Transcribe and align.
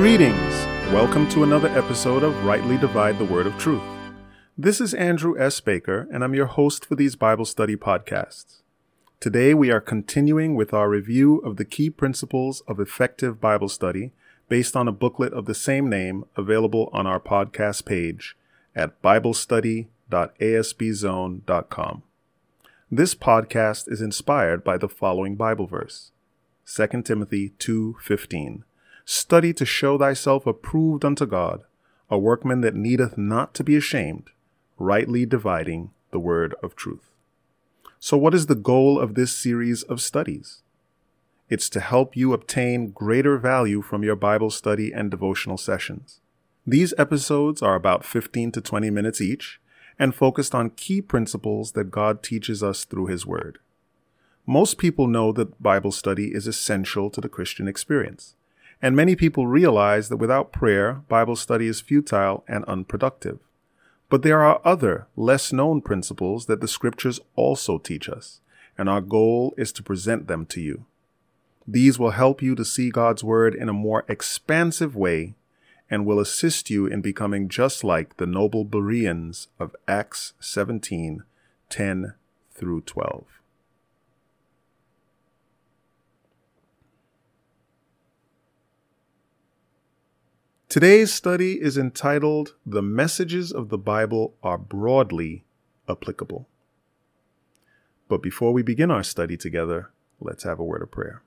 Greetings! 0.00 0.54
Welcome 0.94 1.28
to 1.28 1.42
another 1.42 1.68
episode 1.68 2.22
of 2.22 2.46
Rightly 2.46 2.78
Divide 2.78 3.18
the 3.18 3.26
Word 3.26 3.46
of 3.46 3.58
Truth. 3.58 3.82
This 4.56 4.80
is 4.80 4.94
Andrew 4.94 5.38
S. 5.38 5.60
Baker, 5.60 6.08
and 6.10 6.24
I'm 6.24 6.32
your 6.32 6.46
host 6.46 6.86
for 6.86 6.94
these 6.94 7.16
Bible 7.16 7.44
study 7.44 7.76
podcasts. 7.76 8.62
Today 9.20 9.52
we 9.52 9.70
are 9.70 9.78
continuing 9.78 10.54
with 10.54 10.72
our 10.72 10.88
review 10.88 11.36
of 11.40 11.58
the 11.58 11.66
key 11.66 11.90
principles 11.90 12.62
of 12.66 12.80
effective 12.80 13.42
Bible 13.42 13.68
study 13.68 14.12
based 14.48 14.74
on 14.74 14.88
a 14.88 14.92
booklet 14.92 15.34
of 15.34 15.44
the 15.44 15.54
same 15.54 15.90
name 15.90 16.24
available 16.34 16.88
on 16.94 17.06
our 17.06 17.20
podcast 17.20 17.84
page 17.84 18.38
at 18.74 19.02
biblestudy.asbzone.com. 19.02 22.02
This 22.90 23.14
podcast 23.14 23.92
is 23.92 24.00
inspired 24.00 24.64
by 24.64 24.78
the 24.78 24.88
following 24.88 25.36
Bible 25.36 25.66
verse: 25.66 26.12
2 26.64 27.02
Timothy 27.02 27.50
2:15. 27.58 28.62
Study 29.04 29.52
to 29.54 29.64
show 29.64 29.98
thyself 29.98 30.46
approved 30.46 31.04
unto 31.04 31.26
God, 31.26 31.64
a 32.10 32.18
workman 32.18 32.60
that 32.60 32.74
needeth 32.74 33.16
not 33.16 33.54
to 33.54 33.64
be 33.64 33.76
ashamed, 33.76 34.30
rightly 34.78 35.26
dividing 35.26 35.90
the 36.10 36.18
word 36.18 36.54
of 36.62 36.76
truth. 36.76 37.10
So, 37.98 38.16
what 38.16 38.34
is 38.34 38.46
the 38.46 38.54
goal 38.54 38.98
of 38.98 39.14
this 39.14 39.32
series 39.32 39.82
of 39.82 40.00
studies? 40.00 40.62
It's 41.48 41.68
to 41.70 41.80
help 41.80 42.16
you 42.16 42.32
obtain 42.32 42.92
greater 42.92 43.36
value 43.36 43.82
from 43.82 44.02
your 44.04 44.16
Bible 44.16 44.50
study 44.50 44.92
and 44.92 45.10
devotional 45.10 45.58
sessions. 45.58 46.20
These 46.66 46.94
episodes 46.96 47.60
are 47.60 47.74
about 47.74 48.04
15 48.04 48.52
to 48.52 48.60
20 48.60 48.90
minutes 48.90 49.20
each 49.20 49.60
and 49.98 50.14
focused 50.14 50.54
on 50.54 50.70
key 50.70 51.02
principles 51.02 51.72
that 51.72 51.90
God 51.90 52.22
teaches 52.22 52.62
us 52.62 52.84
through 52.84 53.06
His 53.06 53.26
Word. 53.26 53.58
Most 54.46 54.78
people 54.78 55.06
know 55.06 55.32
that 55.32 55.62
Bible 55.62 55.92
study 55.92 56.34
is 56.34 56.46
essential 56.46 57.10
to 57.10 57.20
the 57.20 57.28
Christian 57.28 57.68
experience, 57.68 58.34
and 58.82 58.96
many 58.96 59.14
people 59.14 59.46
realize 59.46 60.08
that 60.08 60.16
without 60.16 60.52
prayer, 60.52 61.02
Bible 61.08 61.36
study 61.36 61.66
is 61.66 61.80
futile 61.80 62.44
and 62.48 62.64
unproductive. 62.64 63.38
But 64.08 64.22
there 64.22 64.42
are 64.42 64.60
other, 64.64 65.06
less 65.16 65.52
known 65.52 65.82
principles 65.82 66.46
that 66.46 66.60
the 66.60 66.68
Scriptures 66.68 67.20
also 67.36 67.78
teach 67.78 68.08
us, 68.08 68.40
and 68.76 68.88
our 68.88 69.00
goal 69.00 69.54
is 69.56 69.70
to 69.72 69.82
present 69.82 70.26
them 70.26 70.46
to 70.46 70.60
you. 70.60 70.86
These 71.66 71.98
will 71.98 72.10
help 72.10 72.42
you 72.42 72.54
to 72.56 72.64
see 72.64 72.90
God's 72.90 73.22
Word 73.22 73.54
in 73.54 73.68
a 73.68 73.74
more 73.74 74.04
expansive 74.08 74.96
way 74.96 75.34
and 75.90 76.06
will 76.06 76.18
assist 76.18 76.70
you 76.70 76.86
in 76.86 77.00
becoming 77.00 77.48
just 77.48 77.84
like 77.84 78.16
the 78.16 78.26
noble 78.26 78.64
Bereans 78.64 79.48
of 79.58 79.76
Acts 79.86 80.32
17 80.40 81.24
10 81.68 82.14
through 82.52 82.80
12. 82.82 83.39
Today's 90.70 91.12
study 91.12 91.60
is 91.60 91.76
entitled 91.76 92.54
The 92.64 92.80
Messages 92.80 93.50
of 93.50 93.70
the 93.70 93.76
Bible 93.76 94.34
Are 94.40 94.56
Broadly 94.56 95.42
Applicable. 95.88 96.46
But 98.06 98.22
before 98.22 98.52
we 98.52 98.62
begin 98.62 98.88
our 98.88 99.02
study 99.02 99.36
together, 99.36 99.90
let's 100.20 100.44
have 100.44 100.60
a 100.60 100.64
word 100.64 100.82
of 100.82 100.92
prayer. 100.92 101.22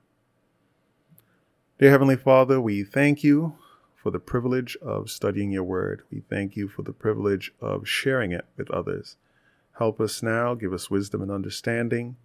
Dear 1.78 1.90
Heavenly 1.90 2.16
Father, 2.16 2.58
we 2.58 2.84
thank 2.84 3.22
you 3.22 3.58
for 3.94 4.10
the 4.10 4.18
privilege 4.18 4.78
of 4.80 5.10
studying 5.10 5.50
your 5.50 5.64
word. 5.64 6.04
We 6.10 6.22
thank 6.30 6.56
you 6.56 6.66
for 6.66 6.80
the 6.80 6.94
privilege 6.94 7.52
of 7.60 7.86
sharing 7.86 8.32
it 8.32 8.46
with 8.56 8.70
others. 8.70 9.18
Help 9.76 10.00
us 10.00 10.22
now, 10.22 10.54
give 10.54 10.72
us 10.72 10.90
wisdom 10.90 11.20
and 11.20 11.30
understanding, 11.30 12.16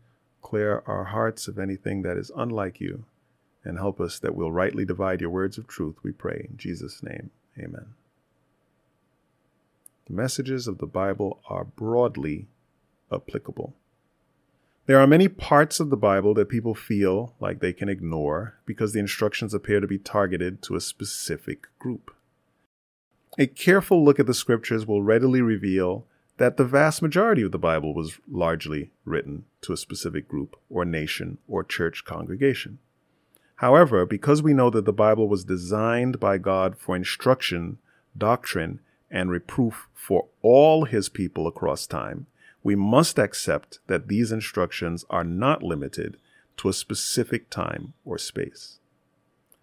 clear 0.42 0.84
our 0.88 1.04
hearts 1.04 1.50
of 1.50 1.60
anything 1.60 2.02
that 2.04 2.16
is 2.16 2.32
unlike 2.34 2.80
you, 2.80 3.04
and 3.64 3.78
help 3.78 4.00
us 4.00 4.20
that 4.20 4.36
we'll 4.36 4.52
rightly 4.52 4.86
divide 4.86 5.22
your 5.22 5.30
words 5.30 5.58
of 5.58 5.68
truth, 5.68 5.96
we 6.04 6.12
pray. 6.12 6.48
In 6.50 6.58
Jesus' 6.58 7.04
name, 7.04 7.32
amen. 7.58 7.94
The 10.08 10.14
messages 10.14 10.68
of 10.68 10.80
the 10.80 10.88
Bible 10.88 11.40
are 11.50 11.66
broadly 11.66 12.48
applicable. 13.12 13.76
There 14.86 15.00
are 15.00 15.06
many 15.06 15.28
parts 15.28 15.80
of 15.80 15.92
the 15.92 15.98
Bible 15.98 16.34
that 16.34 16.50
people 16.50 16.74
feel 16.74 17.36
like 17.40 17.60
they 17.60 17.74
can 17.74 17.90
ignore 17.90 18.56
because 18.66 18.92
the 18.92 19.00
instructions 19.00 19.54
appear 19.54 19.80
to 19.80 19.88
be 19.88 20.00
targeted 20.00 20.64
to 20.64 20.76
a 20.76 20.82
specific 20.82 21.68
group. 21.78 22.12
A 23.38 23.46
careful 23.46 24.04
look 24.04 24.20
at 24.20 24.26
the 24.26 24.34
scriptures 24.34 24.88
will 24.88 25.04
readily 25.04 25.44
reveal 25.44 26.08
that 26.38 26.58
the 26.58 26.66
vast 26.66 27.04
majority 27.04 27.44
of 27.44 27.52
the 27.52 27.60
Bible 27.60 27.94
was 27.94 28.18
largely 28.28 28.90
written 29.06 29.46
to 29.62 29.74
a 29.74 29.78
specific 29.78 30.28
group 30.28 30.56
or 30.70 30.86
nation 30.86 31.38
or 31.48 31.64
church 31.64 32.04
congregation. 32.04 32.80
However, 33.60 34.06
because 34.06 34.42
we 34.42 34.54
know 34.54 34.70
that 34.70 34.86
the 34.86 34.94
Bible 34.94 35.28
was 35.28 35.44
designed 35.44 36.18
by 36.18 36.38
God 36.38 36.78
for 36.78 36.96
instruction, 36.96 37.78
doctrine, 38.18 38.80
and 39.12 39.30
reproof 39.30 39.90
for 39.94 40.30
all 40.42 40.86
his 40.86 41.10
people 41.10 41.46
across 41.46 41.86
time, 41.86 42.28
we 42.64 42.78
must 42.78 43.20
accept 43.20 43.80
that 43.88 44.08
these 44.08 44.32
instructions 44.32 45.04
are 45.10 45.26
not 45.26 45.62
limited 45.62 46.16
to 46.56 46.70
a 46.70 46.74
specific 46.74 47.50
time 47.50 47.92
or 48.06 48.18
space. 48.18 48.80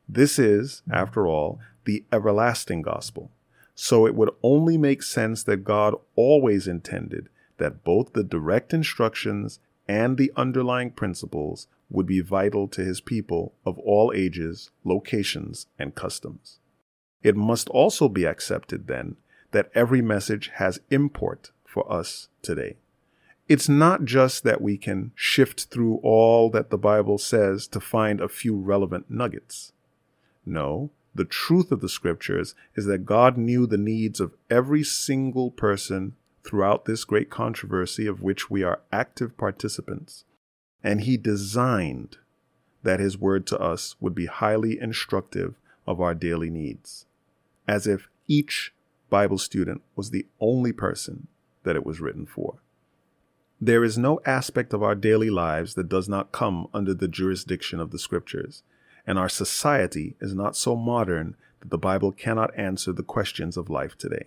This 0.06 0.38
is, 0.38 0.82
mm-hmm. 0.82 0.92
after 0.92 1.26
all, 1.26 1.58
the 1.86 2.04
everlasting 2.12 2.82
gospel. 2.82 3.30
So 3.74 4.06
it 4.06 4.14
would 4.14 4.30
only 4.42 4.76
make 4.76 5.02
sense 5.02 5.42
that 5.44 5.64
God 5.64 5.94
always 6.16 6.68
intended 6.68 7.30
that 7.56 7.82
both 7.82 8.12
the 8.12 8.24
direct 8.24 8.74
instructions 8.74 9.58
and 9.88 10.18
the 10.18 10.32
underlying 10.36 10.90
principles 10.90 11.66
would 11.88 12.06
be 12.06 12.20
vital 12.20 12.68
to 12.68 12.84
his 12.84 13.00
people 13.00 13.54
of 13.64 13.78
all 13.78 14.12
ages, 14.14 14.70
locations, 14.84 15.66
and 15.78 15.94
customs. 15.94 16.58
It 17.22 17.36
must 17.36 17.68
also 17.68 18.08
be 18.08 18.24
accepted 18.24 18.86
then 18.86 19.16
that 19.52 19.70
every 19.74 20.02
message 20.02 20.50
has 20.54 20.80
import 20.90 21.50
for 21.64 21.90
us 21.92 22.28
today 22.42 22.76
it's 23.48 23.68
not 23.68 24.04
just 24.04 24.42
that 24.42 24.60
we 24.60 24.76
can 24.76 25.12
shift 25.14 25.66
through 25.66 26.00
all 26.02 26.50
that 26.50 26.70
the 26.70 26.78
Bible 26.78 27.18
says 27.18 27.68
to 27.68 27.80
find 27.80 28.20
a 28.20 28.28
few 28.28 28.56
relevant 28.56 29.08
nuggets. 29.08 29.72
No, 30.44 30.90
the 31.14 31.24
truth 31.24 31.70
of 31.70 31.80
the 31.80 31.88
scriptures 31.88 32.54
is 32.74 32.86
that 32.86 33.06
God 33.06 33.36
knew 33.36 33.66
the 33.66 33.78
needs 33.78 34.20
of 34.20 34.34
every 34.50 34.82
single 34.82 35.50
person 35.50 36.14
throughout 36.44 36.84
this 36.84 37.04
great 37.04 37.30
controversy 37.30 38.06
of 38.06 38.22
which 38.22 38.50
we 38.50 38.62
are 38.62 38.80
active 38.92 39.36
participants, 39.36 40.24
and 40.86 41.00
He 41.00 41.16
designed 41.16 42.16
that 42.84 43.00
His 43.00 43.18
word 43.18 43.44
to 43.48 43.58
us 43.58 43.96
would 44.00 44.14
be 44.14 44.26
highly 44.26 44.80
instructive 44.80 45.56
of 45.84 46.00
our 46.00 46.14
daily 46.14 46.48
needs, 46.48 47.06
as 47.66 47.88
if 47.88 48.08
each 48.28 48.72
Bible 49.10 49.36
student 49.36 49.82
was 49.96 50.10
the 50.10 50.26
only 50.38 50.70
person 50.70 51.26
that 51.64 51.74
it 51.74 51.84
was 51.84 52.00
written 52.00 52.24
for. 52.24 52.58
There 53.60 53.82
is 53.82 53.98
no 53.98 54.20
aspect 54.24 54.72
of 54.72 54.84
our 54.84 54.94
daily 54.94 55.28
lives 55.28 55.74
that 55.74 55.88
does 55.88 56.08
not 56.08 56.30
come 56.30 56.68
under 56.72 56.94
the 56.94 57.08
jurisdiction 57.08 57.80
of 57.80 57.90
the 57.90 57.98
Scriptures, 57.98 58.62
and 59.04 59.18
our 59.18 59.28
society 59.28 60.14
is 60.20 60.34
not 60.34 60.56
so 60.56 60.76
modern 60.76 61.34
that 61.60 61.70
the 61.70 61.78
Bible 61.78 62.12
cannot 62.12 62.56
answer 62.56 62.92
the 62.92 63.02
questions 63.02 63.56
of 63.56 63.68
life 63.68 63.98
today. 63.98 64.26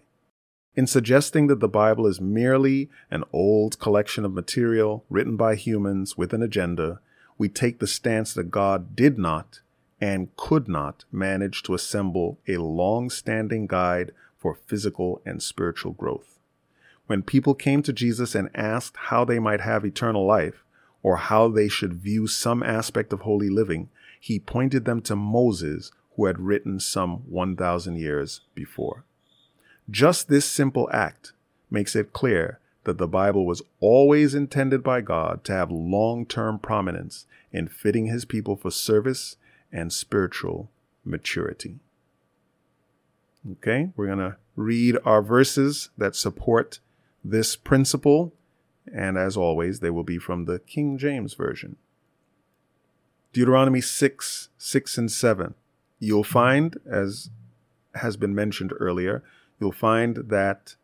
In 0.80 0.88
suggesting 0.88 1.48
that 1.48 1.60
the 1.60 1.68
Bible 1.68 2.08
is 2.08 2.22
merely 2.22 2.90
an 3.12 3.26
old 3.34 3.78
collection 3.80 4.24
of 4.24 4.32
material 4.34 5.04
written 5.10 5.36
by 5.36 5.56
humans 5.56 6.18
with 6.18 6.32
an 6.32 6.42
agenda, 6.42 7.02
we 7.38 7.50
take 7.50 7.80
the 7.80 7.86
stance 7.86 8.34
that 8.34 8.50
God 8.50 8.96
did 8.96 9.20
not 9.20 9.60
and 10.00 10.34
could 10.38 10.70
not 10.70 11.04
manage 11.12 11.64
to 11.64 11.74
assemble 11.74 12.40
a 12.48 12.56
long 12.56 13.10
standing 13.10 13.68
guide 13.68 14.14
for 14.38 14.56
physical 14.68 15.22
and 15.26 15.44
spiritual 15.44 15.92
growth 15.92 16.40
when 17.08 17.24
people 17.24 17.56
came 17.56 17.84
to 17.84 17.92
Jesus 17.92 18.34
and 18.34 18.50
asked 18.56 18.96
how 19.10 19.26
they 19.26 19.38
might 19.38 19.60
have 19.60 19.84
eternal 19.84 20.26
life 20.26 20.64
or 21.04 21.18
how 21.18 21.50
they 21.50 21.68
should 21.68 21.96
view 21.96 22.26
some 22.26 22.64
aspect 22.64 23.12
of 23.12 23.22
holy 23.24 23.50
living, 23.50 23.90
he 24.18 24.40
pointed 24.40 24.86
them 24.86 25.02
to 25.02 25.16
Moses, 25.18 25.92
who 26.16 26.26
had 26.28 26.40
written 26.40 26.80
some 26.80 27.24
1,000 27.28 27.98
years 27.98 28.42
before. 28.56 29.04
Just 29.90 30.28
this 30.28 30.46
simple 30.46 30.90
act 30.92 31.34
makes 31.72 31.96
it 31.96 32.14
clear 32.14 32.60
that 32.84 32.98
the 32.98 33.08
Bible 33.08 33.46
was 33.46 33.62
always 33.80 34.34
intended 34.34 34.84
by 34.84 35.02
God 35.02 35.44
to 35.46 35.54
have 35.54 35.72
long 35.72 36.26
term 36.26 36.60
prominence 36.60 37.26
in 37.52 37.68
fitting 37.68 38.08
his 38.08 38.26
people 38.26 38.56
for 38.56 38.72
service 38.72 39.38
and 39.72 39.92
spiritual 39.92 40.70
maturity. 41.04 41.80
Okay, 43.54 43.92
we're 43.96 44.08
going 44.08 44.20
to 44.20 44.38
read 44.56 44.98
our 45.06 45.22
verses 45.22 45.90
that 45.98 46.16
support 46.16 46.80
this 47.24 47.56
principle, 47.56 48.34
and 48.94 49.18
as 49.18 49.38
always, 49.38 49.80
they 49.80 49.90
will 49.90 50.04
be 50.04 50.18
from 50.18 50.46
the 50.46 50.60
King 50.60 50.98
James 50.98 51.34
Version. 51.34 51.78
Deuteronomy 53.32 53.82
6, 53.82 54.50
6 54.58 54.98
and 54.98 55.12
7. 55.12 55.54
You'll 56.00 56.24
find, 56.24 56.78
as 56.90 57.30
has 57.96 58.18
been 58.18 58.36
mentioned 58.36 58.74
earlier, 58.80 59.24
you'll 59.60 59.72
find 59.72 60.18
that 60.30 60.76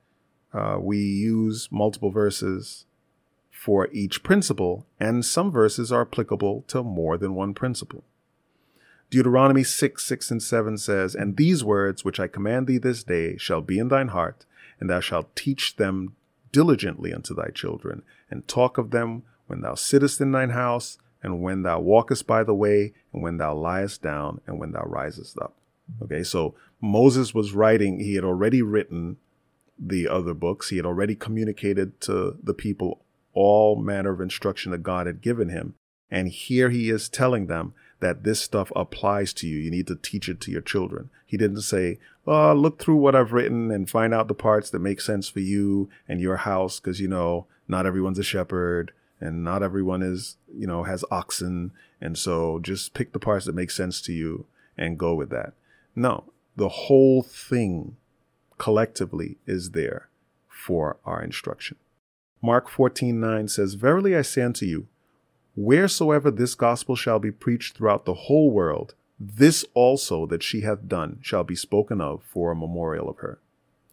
uh, 0.53 0.77
we 0.79 0.97
use 0.97 1.69
multiple 1.71 2.11
verses 2.11 2.85
for 3.51 3.87
each 3.91 4.23
principle, 4.23 4.85
and 4.99 5.25
some 5.25 5.51
verses 5.51 5.91
are 5.91 6.01
applicable 6.01 6.63
to 6.67 6.83
more 6.83 7.17
than 7.17 7.35
one 7.35 7.53
principle. 7.53 8.03
Deuteronomy 9.09 9.63
6, 9.63 10.03
6 10.03 10.31
and 10.31 10.43
7 10.43 10.77
says, 10.77 11.15
And 11.15 11.37
these 11.37 11.63
words 11.63 12.03
which 12.03 12.19
I 12.19 12.27
command 12.27 12.67
thee 12.67 12.77
this 12.77 13.03
day 13.03 13.37
shall 13.37 13.61
be 13.61 13.79
in 13.79 13.87
thine 13.87 14.09
heart, 14.09 14.45
and 14.79 14.89
thou 14.89 14.99
shalt 14.99 15.35
teach 15.35 15.77
them 15.77 16.15
diligently 16.51 17.13
unto 17.13 17.33
thy 17.33 17.49
children, 17.49 18.03
and 18.29 18.47
talk 18.47 18.77
of 18.77 18.91
them 18.91 19.23
when 19.47 19.61
thou 19.61 19.75
sittest 19.75 20.21
in 20.21 20.31
thine 20.31 20.51
house, 20.51 20.97
and 21.21 21.41
when 21.41 21.63
thou 21.63 21.79
walkest 21.79 22.27
by 22.27 22.43
the 22.43 22.53
way, 22.53 22.93
and 23.13 23.23
when 23.23 23.37
thou 23.37 23.53
liest 23.53 24.01
down, 24.01 24.41
and 24.45 24.59
when 24.59 24.71
thou 24.71 24.83
risest 24.83 25.37
up. 25.39 25.55
Okay, 26.01 26.23
so 26.23 26.55
Moses 26.81 27.33
was 27.33 27.53
writing, 27.53 27.99
he 27.99 28.15
had 28.15 28.23
already 28.23 28.61
written 28.61 29.17
the 29.77 30.07
other 30.07 30.33
books, 30.33 30.69
he 30.69 30.77
had 30.77 30.85
already 30.85 31.15
communicated 31.15 31.99
to 32.01 32.37
the 32.41 32.53
people 32.53 33.03
all 33.33 33.75
manner 33.75 34.11
of 34.11 34.21
instruction 34.21 34.71
that 34.71 34.83
God 34.83 35.07
had 35.07 35.21
given 35.21 35.49
him. 35.49 35.75
And 36.09 36.29
here 36.29 36.69
he 36.69 36.89
is 36.89 37.09
telling 37.09 37.47
them 37.47 37.73
that 37.99 38.23
this 38.23 38.39
stuff 38.39 38.71
applies 38.75 39.33
to 39.33 39.47
you. 39.47 39.57
You 39.57 39.71
need 39.71 39.87
to 39.87 39.95
teach 39.95 40.29
it 40.29 40.39
to 40.41 40.51
your 40.51 40.61
children. 40.61 41.09
He 41.25 41.37
didn't 41.37 41.61
say, 41.61 41.99
oh, 42.27 42.53
look 42.53 42.79
through 42.79 42.97
what 42.97 43.15
I've 43.15 43.33
written 43.33 43.71
and 43.71 43.89
find 43.89 44.13
out 44.13 44.27
the 44.27 44.33
parts 44.33 44.69
that 44.69 44.79
make 44.79 45.01
sense 45.01 45.27
for 45.27 45.39
you 45.39 45.89
and 46.07 46.21
your 46.21 46.37
house, 46.37 46.79
because, 46.79 46.99
you 46.99 47.07
know, 47.07 47.47
not 47.67 47.85
everyone's 47.85 48.19
a 48.19 48.23
shepherd 48.23 48.91
and 49.19 49.43
not 49.43 49.63
everyone 49.63 50.01
is, 50.01 50.37
you 50.53 50.67
know, 50.67 50.83
has 50.83 51.03
oxen. 51.09 51.71
And 51.99 52.17
so 52.17 52.59
just 52.59 52.93
pick 52.93 53.11
the 53.11 53.19
parts 53.19 53.45
that 53.45 53.55
make 53.55 53.71
sense 53.71 54.01
to 54.01 54.13
you 54.13 54.45
and 54.77 54.99
go 54.99 55.13
with 55.13 55.29
that. 55.31 55.53
No, 55.95 56.25
the 56.55 56.69
whole 56.69 57.23
thing 57.23 57.95
collectively 58.57 59.37
is 59.45 59.71
there 59.71 60.09
for 60.47 60.97
our 61.05 61.21
instruction. 61.21 61.77
Mark 62.41 62.69
14:9 62.69 63.47
says, 63.47 63.75
"Verily 63.75 64.15
I 64.15 64.21
say 64.21 64.41
unto 64.41 64.65
you, 64.65 64.87
wheresoever 65.55 66.29
this 66.29 66.55
gospel 66.55 66.95
shall 66.95 67.19
be 67.19 67.31
preached 67.31 67.75
throughout 67.75 68.05
the 68.05 68.13
whole 68.13 68.51
world, 68.51 68.93
this 69.19 69.65
also 69.73 70.25
that 70.25 70.43
she 70.43 70.61
hath 70.61 70.87
done 70.87 71.19
shall 71.21 71.43
be 71.43 71.55
spoken 71.55 72.01
of 72.01 72.23
for 72.23 72.51
a 72.51 72.55
memorial 72.55 73.09
of 73.09 73.17
her." 73.19 73.39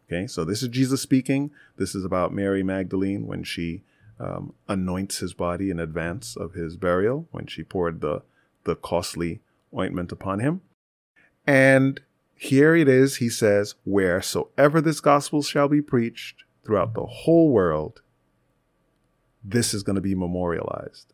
Okay, 0.07 0.27
so 0.27 0.45
this 0.45 0.63
is 0.63 0.69
Jesus 0.69 1.01
speaking. 1.01 1.51
This 1.77 1.95
is 1.95 2.05
about 2.05 2.35
Mary 2.35 2.63
Magdalene 2.63 3.27
when 3.27 3.45
she 3.45 3.83
um, 4.19 4.53
anoints 4.69 5.19
his 5.19 5.35
body 5.35 5.71
in 5.71 5.81
advance 5.81 6.37
of 6.37 6.55
his 6.55 6.77
burial, 6.77 7.29
when 7.31 7.47
she 7.47 7.63
poured 7.63 8.01
the 8.01 8.23
the 8.65 8.77
costly 8.77 9.41
ointment 9.75 10.13
upon 10.13 10.41
him. 10.41 10.61
And 11.47 12.01
here 12.35 12.75
it 12.75 12.89
is, 12.89 13.17
he 13.17 13.29
says, 13.29 13.75
wheresoever 13.85 14.81
this 14.81 15.01
gospel 15.01 15.43
shall 15.43 15.69
be 15.69 15.83
preached 15.83 16.45
throughout 16.65 16.95
the 16.95 17.07
whole 17.07 17.51
world, 17.51 18.03
this 19.45 19.75
is 19.75 19.83
going 19.83 19.97
to 19.97 20.03
be 20.03 20.15
memorialized. 20.15 21.13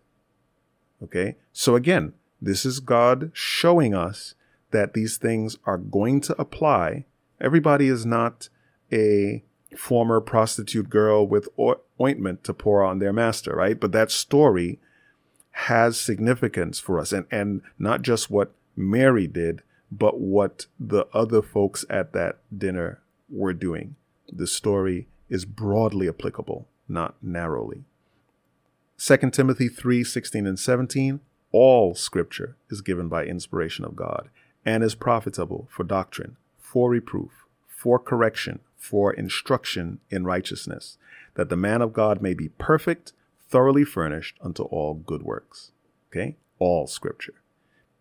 Okay. 1.03 1.37
So 1.53 1.77
again, 1.77 2.13
this 2.41 2.65
is 2.65 2.81
God 2.81 3.31
showing 3.33 3.95
us 3.95 4.35
that 4.71 4.95
these 4.95 5.17
things 5.17 5.57
are 5.65 5.79
going 5.79 6.21
to 6.23 6.41
apply. 6.41 7.07
Everybody 7.41 7.89
is 7.89 8.05
not 8.05 8.49
a 8.93 9.43
former 9.77 10.21
prostitute 10.21 10.89
girl 10.89 11.27
with 11.27 11.49
ointment 12.01 12.45
to 12.45 12.55
pour 12.55 12.83
on 12.83 12.99
their 12.99 13.13
master, 13.13 13.55
right? 13.55 13.79
But 13.79 13.93
that 13.93 14.11
story 14.11 14.79
has 15.51 16.01
significance 16.01 16.79
for 16.79 16.99
us 16.99 17.13
and, 17.13 17.27
and 17.31 17.63
not 17.79 18.03
just 18.03 18.31
what 18.31 18.53
Mary 18.77 19.27
did, 19.27 19.63
but 19.91 20.21
what 20.21 20.67
the 20.79 21.07
other 21.13 21.43
folks 21.43 21.85
at 21.89 22.13
that 22.13 22.39
dinner 22.57 23.01
were 23.29 23.53
doing. 23.53 23.97
The 24.31 24.47
story 24.47 25.07
is 25.29 25.45
broadly 25.45 26.09
applicable, 26.09 26.67
not 26.89 27.17
narrowly. 27.23 27.85
2 28.99 29.31
Timothy 29.31 29.69
3 29.69 30.05
16 30.05 30.47
and 30.47 30.59
17. 30.59 31.21
All 31.51 31.95
scripture 31.95 32.57
is 32.69 32.83
given 32.83 33.09
by 33.09 33.25
inspiration 33.25 33.85
of 33.85 33.97
God 33.97 34.29
and 34.65 34.83
is 34.83 34.95
profitable 34.95 35.69
for 35.71 35.85
doctrine, 35.85 36.37
for 36.59 36.91
reproof, 36.91 37.31
for 37.67 37.99
correction, 37.99 38.61
for 38.77 39.13
instruction 39.13 40.01
in 40.11 40.25
righteousness, 40.25 40.99
that 41.35 41.49
the 41.49 41.57
man 41.57 41.81
of 41.81 41.93
God 41.93 42.21
may 42.21 42.35
be 42.35 42.49
perfect, 42.49 43.13
thoroughly 43.49 43.85
furnished 43.85 44.37
unto 44.43 44.65
all 44.65 44.95
good 44.95 45.23
works. 45.23 45.71
Okay? 46.11 46.37
All 46.59 46.87
scripture. 46.87 47.35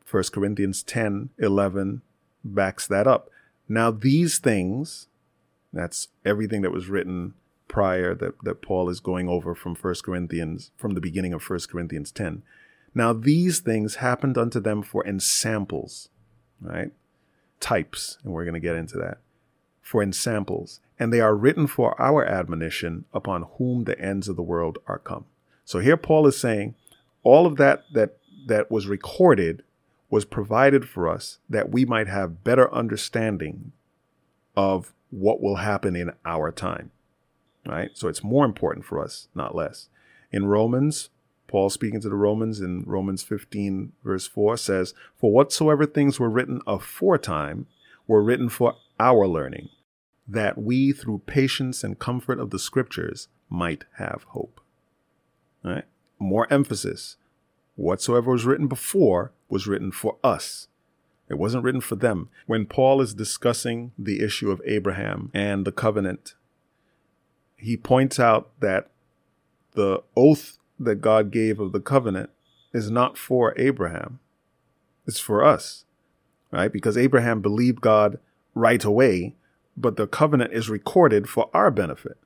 1 0.09 0.23
Corinthians 0.33 0.83
10 0.83 1.29
11 1.37 2.01
backs 2.43 2.87
that 2.87 3.07
up. 3.07 3.29
Now, 3.67 3.91
these 3.91 4.39
things, 4.39 5.07
that's 5.73 6.07
everything 6.25 6.61
that 6.61 6.71
was 6.71 6.87
written 6.87 7.33
prior 7.67 8.15
that, 8.15 8.41
that 8.43 8.61
Paul 8.61 8.89
is 8.89 8.99
going 8.99 9.27
over 9.27 9.53
from 9.53 9.75
1 9.75 9.95
Corinthians, 10.03 10.71
from 10.77 10.93
the 10.93 11.01
beginning 11.01 11.33
of 11.33 11.47
1 11.47 11.59
Corinthians 11.69 12.11
10. 12.11 12.43
Now, 12.95 13.13
these 13.13 13.59
things 13.59 13.95
happened 13.95 14.37
unto 14.37 14.59
them 14.59 14.81
for 14.81 15.05
ensamples, 15.05 16.09
right? 16.61 16.91
Types, 17.59 18.17
and 18.23 18.33
we're 18.33 18.45
going 18.45 18.53
to 18.53 18.59
get 18.59 18.75
into 18.75 18.97
that. 18.97 19.17
For 19.81 20.01
ensamples, 20.01 20.79
and 20.99 21.13
they 21.13 21.21
are 21.21 21.35
written 21.35 21.67
for 21.67 21.99
our 22.01 22.25
admonition 22.25 23.05
upon 23.13 23.45
whom 23.57 23.83
the 23.83 23.99
ends 23.99 24.27
of 24.27 24.35
the 24.35 24.41
world 24.41 24.79
are 24.87 24.99
come. 24.99 25.25
So 25.63 25.79
here 25.79 25.97
Paul 25.97 26.27
is 26.27 26.37
saying 26.37 26.75
all 27.23 27.45
of 27.45 27.57
that 27.57 27.83
that 27.93 28.17
that 28.47 28.71
was 28.71 28.87
recorded 28.87 29.63
was 30.09 30.25
provided 30.25 30.87
for 30.87 31.07
us 31.07 31.39
that 31.49 31.71
we 31.71 31.85
might 31.85 32.07
have 32.07 32.43
better 32.43 32.73
understanding 32.73 33.71
of 34.55 34.93
what 35.09 35.41
will 35.41 35.57
happen 35.57 35.95
in 35.95 36.11
our 36.25 36.51
time. 36.51 36.91
Right? 37.65 37.91
So 37.93 38.07
it's 38.07 38.23
more 38.23 38.45
important 38.45 38.85
for 38.85 39.03
us, 39.03 39.27
not 39.35 39.55
less. 39.55 39.89
In 40.31 40.45
Romans, 40.45 41.09
Paul 41.47 41.69
speaking 41.69 42.01
to 42.01 42.09
the 42.09 42.15
Romans 42.15 42.59
in 42.59 42.83
Romans 42.85 43.23
15, 43.23 43.93
verse 44.03 44.27
4 44.27 44.57
says, 44.57 44.93
For 45.15 45.31
whatsoever 45.31 45.85
things 45.85 46.19
were 46.19 46.29
written 46.29 46.61
aforetime 46.67 47.67
were 48.05 48.23
written 48.23 48.49
for 48.49 48.75
our 48.99 49.27
learning, 49.27 49.69
that 50.27 50.57
we 50.57 50.91
through 50.91 51.23
patience 51.25 51.83
and 51.83 51.99
comfort 51.99 52.39
of 52.39 52.49
the 52.49 52.59
scriptures 52.59 53.27
might 53.49 53.85
have 53.97 54.25
hope. 54.29 54.61
Right? 55.63 55.85
More 56.19 56.51
emphasis. 56.51 57.17
Whatsoever 57.77 58.31
was 58.31 58.43
written 58.43 58.67
before 58.67 59.31
was 59.49 59.67
written 59.67 59.91
for 59.91 60.17
us. 60.23 60.67
It 61.29 61.37
wasn't 61.37 61.63
written 61.63 61.79
for 61.79 61.95
them. 61.95 62.29
When 62.47 62.65
Paul 62.65 63.01
is 63.01 63.13
discussing 63.13 63.91
the 63.99 64.23
issue 64.23 64.49
of 64.49 64.61
Abraham 64.65 65.29
and 65.31 65.63
the 65.63 65.71
covenant, 65.71 66.33
he 67.55 67.77
points 67.77 68.19
out 68.19 68.49
that 68.61 68.89
the 69.73 70.01
oath 70.15 70.57
that 70.79 71.01
God 71.01 71.29
gave 71.29 71.59
of 71.59 71.71
the 71.71 71.79
covenant 71.79 72.31
is 72.73 72.89
not 72.89 73.15
for 73.15 73.53
Abraham. 73.57 74.19
It's 75.05 75.19
for 75.19 75.43
us, 75.43 75.85
right? 76.51 76.73
Because 76.73 76.97
Abraham 76.97 77.41
believed 77.41 77.81
God 77.81 78.17
right 78.55 78.83
away, 78.83 79.35
but 79.75 79.97
the 79.97 80.07
covenant 80.07 80.51
is 80.51 80.67
recorded 80.67 81.29
for 81.29 81.51
our 81.53 81.69
benefit. 81.69 82.17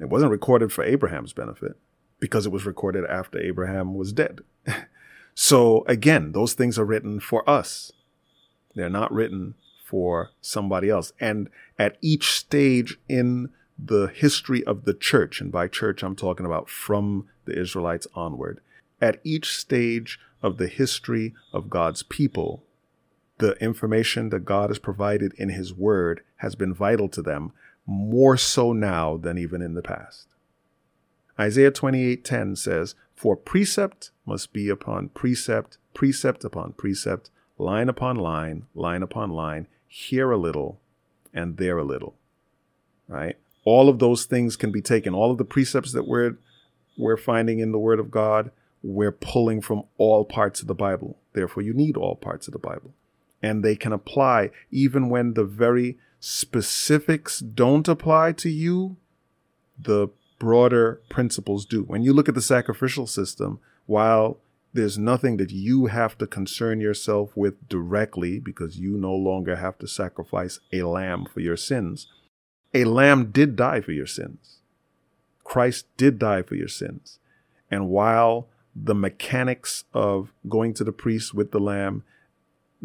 It 0.00 0.08
wasn't 0.08 0.32
recorded 0.32 0.72
for 0.72 0.82
Abraham's 0.82 1.32
benefit 1.32 1.76
because 2.24 2.46
it 2.46 2.52
was 2.52 2.64
recorded 2.64 3.04
after 3.04 3.38
Abraham 3.38 3.92
was 3.92 4.10
dead. 4.14 4.40
So 5.36 5.84
again, 5.88 6.30
those 6.30 6.54
things 6.54 6.78
are 6.78 6.84
written 6.84 7.18
for 7.18 7.48
us. 7.50 7.90
They're 8.76 8.88
not 8.88 9.12
written 9.12 9.56
for 9.84 10.30
somebody 10.40 10.88
else. 10.88 11.12
And 11.18 11.48
at 11.76 11.98
each 12.00 12.30
stage 12.30 12.98
in 13.08 13.48
the 13.76 14.06
history 14.14 14.62
of 14.62 14.84
the 14.84 14.94
church, 14.94 15.40
and 15.40 15.50
by 15.50 15.66
church 15.66 16.04
I'm 16.04 16.14
talking 16.14 16.46
about 16.46 16.68
from 16.68 17.26
the 17.46 17.60
Israelites 17.60 18.06
onward, 18.14 18.60
at 19.00 19.20
each 19.24 19.52
stage 19.52 20.20
of 20.40 20.58
the 20.58 20.68
history 20.68 21.34
of 21.52 21.68
God's 21.68 22.04
people, 22.04 22.62
the 23.38 23.60
information 23.60 24.28
that 24.28 24.44
God 24.44 24.70
has 24.70 24.78
provided 24.78 25.32
in 25.36 25.48
His 25.48 25.74
Word 25.74 26.22
has 26.36 26.54
been 26.54 26.72
vital 26.72 27.08
to 27.08 27.22
them, 27.22 27.50
more 27.86 28.36
so 28.36 28.72
now 28.72 29.16
than 29.16 29.36
even 29.36 29.60
in 29.60 29.74
the 29.74 29.82
past. 29.82 30.28
Isaiah 31.38 31.70
28:10 31.70 32.56
says, 32.56 32.94
"For 33.14 33.36
precept 33.36 34.10
must 34.26 34.52
be 34.52 34.68
upon 34.68 35.08
precept, 35.10 35.78
precept 35.92 36.44
upon 36.44 36.72
precept, 36.74 37.30
line 37.58 37.88
upon 37.88 38.16
line, 38.16 38.66
line 38.74 39.02
upon 39.02 39.30
line, 39.30 39.66
here 39.86 40.30
a 40.30 40.36
little 40.36 40.80
and 41.32 41.56
there 41.56 41.78
a 41.78 41.84
little." 41.84 42.14
Right? 43.08 43.36
All 43.64 43.88
of 43.88 43.98
those 43.98 44.26
things 44.26 44.56
can 44.56 44.70
be 44.70 44.82
taken. 44.82 45.14
All 45.14 45.30
of 45.30 45.38
the 45.38 45.44
precepts 45.44 45.92
that 45.92 46.06
we're 46.06 46.36
we're 46.96 47.16
finding 47.16 47.58
in 47.58 47.72
the 47.72 47.78
word 47.78 47.98
of 47.98 48.10
God, 48.10 48.52
we're 48.82 49.10
pulling 49.10 49.60
from 49.60 49.82
all 49.98 50.24
parts 50.24 50.60
of 50.60 50.68
the 50.68 50.74
Bible. 50.74 51.16
Therefore, 51.32 51.62
you 51.62 51.72
need 51.72 51.96
all 51.96 52.14
parts 52.14 52.46
of 52.46 52.52
the 52.52 52.58
Bible. 52.58 52.94
And 53.42 53.64
they 53.64 53.74
can 53.74 53.92
apply 53.92 54.50
even 54.70 55.08
when 55.08 55.34
the 55.34 55.44
very 55.44 55.98
specifics 56.20 57.40
don't 57.40 57.88
apply 57.88 58.32
to 58.32 58.48
you. 58.48 58.96
The 59.78 60.08
broader 60.38 61.00
principles 61.08 61.64
do. 61.64 61.82
When 61.82 62.02
you 62.02 62.12
look 62.12 62.28
at 62.28 62.34
the 62.34 62.42
sacrificial 62.42 63.06
system, 63.06 63.60
while 63.86 64.38
there's 64.72 64.98
nothing 64.98 65.36
that 65.36 65.50
you 65.50 65.86
have 65.86 66.18
to 66.18 66.26
concern 66.26 66.80
yourself 66.80 67.36
with 67.36 67.68
directly 67.68 68.40
because 68.40 68.78
you 68.78 68.96
no 68.96 69.14
longer 69.14 69.56
have 69.56 69.78
to 69.78 69.86
sacrifice 69.86 70.58
a 70.72 70.82
lamb 70.82 71.26
for 71.32 71.40
your 71.40 71.56
sins, 71.56 72.08
a 72.72 72.84
lamb 72.84 73.30
did 73.30 73.54
die 73.54 73.80
for 73.80 73.92
your 73.92 74.06
sins. 74.06 74.58
Christ 75.44 75.86
did 75.96 76.18
die 76.18 76.42
for 76.42 76.56
your 76.56 76.68
sins. 76.68 77.18
And 77.70 77.88
while 77.88 78.48
the 78.74 78.94
mechanics 78.94 79.84
of 79.94 80.32
going 80.48 80.74
to 80.74 80.84
the 80.84 80.92
priest 80.92 81.34
with 81.34 81.52
the 81.52 81.60
lamb, 81.60 82.02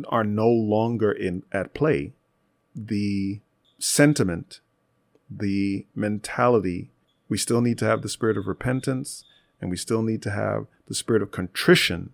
are 0.07 0.23
no 0.23 0.47
longer 0.47 1.11
in 1.11 1.43
at 1.51 1.73
play, 1.73 2.13
the 2.75 3.39
sentiment, 3.77 4.61
the 5.29 5.85
mentality, 5.95 6.91
we 7.29 7.37
still 7.37 7.61
need 7.61 7.77
to 7.77 7.85
have 7.85 8.01
the 8.01 8.09
spirit 8.09 8.37
of 8.37 8.47
repentance 8.47 9.23
and 9.61 9.69
we 9.69 9.77
still 9.77 10.01
need 10.01 10.21
to 10.23 10.31
have 10.31 10.65
the 10.87 10.95
spirit 10.95 11.21
of 11.21 11.31
contrition 11.31 12.11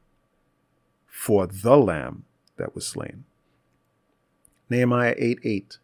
for 1.08 1.48
the 1.48 1.78
lamb 1.78 2.26
that 2.58 2.76
was 2.76 2.86
slain. 2.86 3.24
Nehemiah 4.70 5.16
8 5.18 5.40
8. 5.44 5.78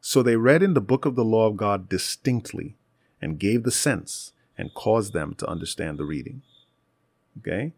So 0.00 0.22
they 0.22 0.36
read 0.36 0.62
in 0.62 0.74
the 0.74 0.80
book 0.80 1.04
of 1.04 1.16
the 1.16 1.24
law 1.24 1.46
of 1.46 1.56
God 1.56 1.88
distinctly 1.88 2.76
and 3.20 3.40
gave 3.40 3.64
the 3.64 3.70
sense 3.70 4.32
and 4.56 4.72
caused 4.74 5.12
them 5.12 5.34
to 5.34 5.48
understand 5.48 5.98
the 5.98 6.04
reading. 6.04 6.42
Okay? 7.38 7.72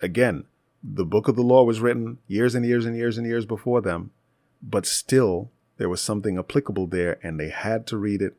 Again, 0.00 0.44
the 0.82 1.04
book 1.04 1.26
of 1.26 1.34
the 1.34 1.42
law 1.42 1.64
was 1.64 1.80
written 1.80 2.18
years 2.28 2.54
and 2.54 2.64
years 2.64 2.86
and 2.86 2.96
years 2.96 3.18
and 3.18 3.26
years 3.26 3.44
before 3.44 3.80
them, 3.80 4.12
but 4.62 4.86
still 4.86 5.50
there 5.76 5.88
was 5.88 6.00
something 6.00 6.38
applicable 6.38 6.86
there 6.86 7.18
and 7.22 7.38
they 7.38 7.48
had 7.48 7.86
to 7.88 7.96
read 7.96 8.22
it 8.22 8.36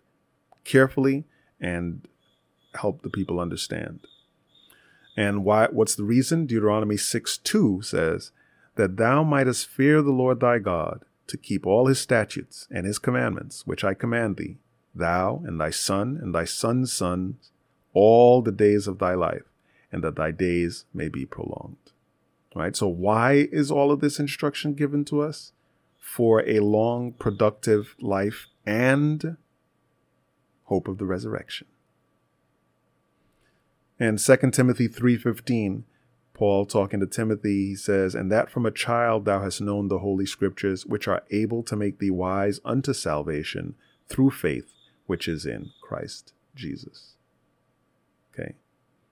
carefully 0.63 1.25
and 1.59 2.07
help 2.75 3.01
the 3.01 3.09
people 3.09 3.39
understand. 3.39 4.01
And 5.17 5.43
why 5.43 5.67
what's 5.71 5.95
the 5.95 6.03
reason? 6.03 6.45
Deuteronomy 6.45 6.97
6 6.97 7.37
2 7.39 7.81
says, 7.81 8.31
That 8.75 8.97
thou 8.97 9.23
mightest 9.23 9.67
fear 9.67 10.01
the 10.01 10.11
Lord 10.11 10.39
thy 10.39 10.59
God, 10.59 11.03
to 11.27 11.37
keep 11.37 11.65
all 11.65 11.87
his 11.87 11.99
statutes 11.99 12.67
and 12.71 12.85
his 12.85 12.99
commandments, 12.99 13.67
which 13.67 13.83
I 13.83 13.93
command 13.93 14.37
thee, 14.37 14.57
thou 14.95 15.41
and 15.45 15.59
thy 15.59 15.69
son 15.69 16.17
and 16.21 16.33
thy 16.33 16.45
son's 16.45 16.93
sons, 16.93 17.51
all 17.93 18.41
the 18.41 18.51
days 18.51 18.87
of 18.87 18.99
thy 18.99 19.13
life, 19.13 19.43
and 19.91 20.03
that 20.03 20.15
thy 20.15 20.31
days 20.31 20.85
may 20.93 21.09
be 21.09 21.25
prolonged. 21.25 21.77
Right. 22.55 22.75
So 22.75 22.87
why 22.87 23.47
is 23.51 23.69
all 23.69 23.91
of 23.91 23.99
this 23.99 24.19
instruction 24.19 24.73
given 24.73 25.05
to 25.05 25.21
us? 25.21 25.51
For 25.99 26.47
a 26.49 26.61
long, 26.61 27.13
productive 27.13 27.95
life 27.99 28.47
and 28.65 29.37
hope 30.69 30.87
of 30.87 30.97
the 30.97 31.05
resurrection. 31.05 31.67
And 33.99 34.19
2 34.19 34.53
Timothy 34.53 34.87
3:15, 34.87 35.83
Paul 36.33 36.65
talking 36.65 37.01
to 37.01 37.07
Timothy, 37.07 37.67
he 37.67 37.75
says, 37.75 38.15
"And 38.15 38.31
that 38.31 38.49
from 38.49 38.65
a 38.65 38.71
child 38.71 39.25
thou 39.25 39.41
hast 39.41 39.59
known 39.59 39.89
the 39.89 39.99
holy 39.99 40.25
scriptures, 40.25 40.85
which 40.85 41.07
are 41.07 41.23
able 41.31 41.63
to 41.63 41.75
make 41.75 41.99
thee 41.99 42.09
wise 42.09 42.61
unto 42.63 42.93
salvation 42.93 43.75
through 44.07 44.31
faith 44.31 44.73
which 45.05 45.27
is 45.27 45.45
in 45.45 45.71
Christ 45.81 46.33
Jesus." 46.55 47.17
Okay. 48.31 48.55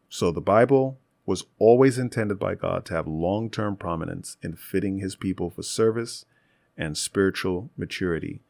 So 0.08 0.32
the 0.32 0.40
Bible 0.40 1.00
was 1.26 1.44
always 1.60 1.98
intended 1.98 2.40
by 2.40 2.56
God 2.56 2.86
to 2.86 2.94
have 2.94 3.08
long-term 3.08 3.76
prominence 3.76 4.38
in 4.42 4.56
fitting 4.56 5.00
his 5.00 5.18
people 5.18 5.50
for 5.50 5.64
service 5.64 6.24
and 6.78 6.98
spiritual 6.98 7.70
maturity. 7.76 8.42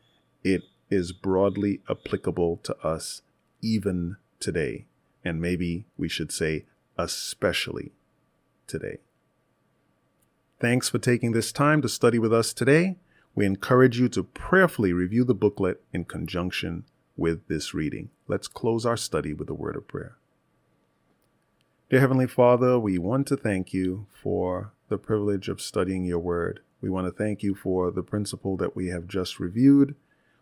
It 0.44 0.62
is 0.90 1.12
broadly 1.12 1.82
applicable 1.90 2.58
to 2.64 2.78
us 2.86 3.22
even 3.62 4.18
today 4.40 4.86
and 5.28 5.42
maybe 5.42 5.86
we 5.98 6.08
should 6.08 6.32
say 6.32 6.66
especially 6.98 7.92
today. 8.66 8.98
Thanks 10.60 10.90
for 10.90 10.98
taking 10.98 11.34
this 11.34 11.52
time 11.52 11.82
to 11.82 11.90
study 11.90 12.18
with 12.18 12.34
us 12.34 12.54
today. 12.54 12.96
We 13.36 13.46
encourage 13.46 14.00
you 14.00 14.10
to 14.10 14.24
prayerfully 14.24 14.94
review 14.94 15.24
the 15.24 15.36
booklet 15.36 15.82
in 15.94 16.06
conjunction 16.06 16.86
with 17.16 17.48
this 17.48 17.74
reading. 17.74 18.10
Let's 18.28 18.48
close 18.48 18.86
our 18.86 18.98
study 18.98 19.34
with 19.34 19.50
a 19.50 19.54
word 19.54 19.76
of 19.76 19.88
prayer. 19.88 20.16
Dear 21.90 22.00
Heavenly 22.00 22.28
Father, 22.28 22.80
we 22.80 22.98
want 22.98 23.28
to 23.28 23.38
thank 23.38 23.74
you 23.74 24.08
for 24.12 24.72
the 24.90 24.98
privilege 24.98 25.48
of 25.48 25.62
studying 25.62 26.06
your 26.06 26.20
word. 26.20 26.62
We 26.82 26.90
want 26.90 27.08
to 27.08 27.12
thank 27.12 27.44
you 27.44 27.54
for 27.54 27.92
the 27.92 28.04
principle 28.04 28.58
that 28.58 28.76
we 28.76 28.88
have 28.88 29.08
just 29.08 29.40
reviewed. 29.40 29.96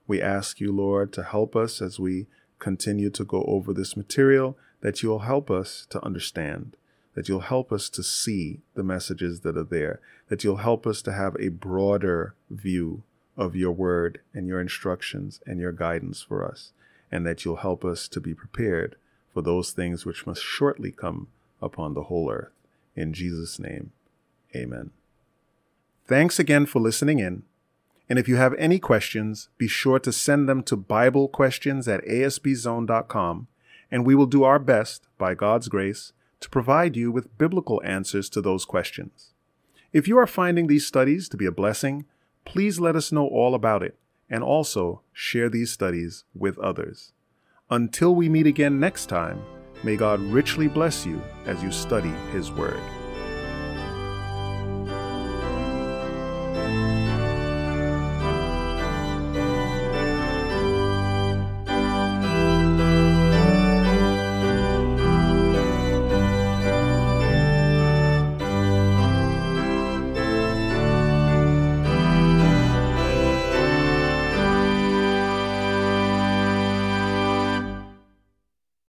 We 0.08 0.22
ask 0.22 0.60
you, 0.60 0.72
Lord, 0.72 1.12
to 1.14 1.24
help 1.24 1.56
us 1.56 1.82
as 1.82 2.00
we 2.00 2.28
continue 2.60 3.10
to 3.12 3.24
go 3.24 3.44
over 3.44 3.74
this 3.74 3.98
material 3.98 4.58
that 4.82 5.02
you'll 5.02 5.20
help 5.20 5.50
us 5.50 5.88
to 5.90 6.04
understand, 6.06 6.78
that 7.16 7.28
you'll 7.28 7.40
help 7.42 7.72
us 7.72 7.90
to 7.90 8.04
see 8.04 8.62
the 8.76 8.84
messages 8.84 9.42
that 9.42 9.58
are 9.58 9.64
there, 9.64 10.00
that 10.30 10.44
you'll 10.44 10.58
help 10.58 10.86
us 10.86 11.02
to 11.02 11.14
have 11.14 11.36
a 11.40 11.50
broader 11.50 12.36
view 12.50 13.04
of 13.38 13.56
your 13.56 13.72
word 13.72 14.20
and 14.34 14.48
your 14.48 14.62
instructions 14.62 15.40
and 15.46 15.60
your 15.60 15.72
guidance 15.72 16.22
for 16.22 16.46
us, 16.46 16.72
and 17.12 17.26
that 17.26 17.44
you'll 17.44 17.58
help 17.58 17.84
us 17.84 18.08
to 18.08 18.22
be 18.22 18.34
prepared 18.34 18.96
for 19.34 19.42
those 19.42 19.72
things 19.72 20.06
which 20.06 20.26
must 20.26 20.44
shortly 20.44 20.92
come 20.92 21.28
upon 21.62 21.94
the 21.94 22.04
whole 22.04 22.32
earth. 22.32 22.54
In 22.96 23.12
Jesus' 23.12 23.60
name, 23.60 23.92
amen. 24.56 24.92
Thanks 26.08 26.40
again 26.40 26.66
for 26.66 26.80
listening 26.80 27.20
in. 27.20 27.44
And 28.10 28.20
if 28.20 28.28
you 28.28 28.36
have 28.36 28.54
any 28.56 28.80
questions, 28.80 29.50
be 29.58 29.68
sure 29.68 30.00
to 30.00 30.12
send 30.12 30.48
them 30.48 30.62
to 30.64 30.78
BibleQuestions 30.78 31.92
at 31.92 32.06
asbzone.com 32.06 33.48
and 33.92 34.06
we 34.06 34.16
will 34.16 34.26
do 34.26 34.44
our 34.44 34.60
best, 34.60 35.08
by 35.18 35.34
God's 35.34 35.68
grace, 35.68 36.12
to 36.40 36.50
provide 36.50 36.96
you 36.96 37.12
with 37.12 37.38
biblical 37.38 37.82
answers 37.84 38.30
to 38.30 38.42
those 38.42 38.66
questions. 38.66 39.34
If 39.94 40.08
you 40.08 40.18
are 40.18 40.28
finding 40.28 40.68
these 40.68 40.86
studies 40.86 41.30
to 41.30 41.38
be 41.38 41.46
a 41.46 41.52
blessing, 41.52 42.06
please 42.44 42.80
let 42.80 42.96
us 42.96 43.12
know 43.12 43.28
all 43.28 43.56
about 43.56 43.84
it 43.84 43.98
and 44.30 44.44
also 44.44 45.02
share 45.14 45.50
these 45.50 45.72
studies 45.72 46.24
with 46.34 46.60
others. 46.60 47.14
Until 47.70 48.14
we 48.14 48.28
meet 48.28 48.48
again 48.48 48.80
next 48.80 49.08
time, 49.08 49.42
may 49.84 49.96
God 49.96 50.20
richly 50.20 50.68
bless 50.68 51.06
you 51.06 51.22
as 51.46 51.64
you 51.64 51.72
study 51.72 52.14
His 52.32 52.52
Word. 52.52 53.05